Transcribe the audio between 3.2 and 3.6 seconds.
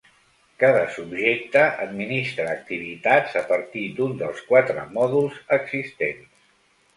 a